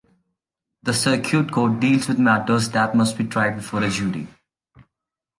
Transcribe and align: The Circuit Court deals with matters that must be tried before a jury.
The 0.81 0.95
Circuit 0.95 1.51
Court 1.51 1.79
deals 1.79 2.07
with 2.07 2.17
matters 2.17 2.69
that 2.71 2.95
must 2.95 3.19
be 3.19 3.23
tried 3.27 3.57
before 3.57 3.83
a 3.83 3.89
jury. 3.91 4.25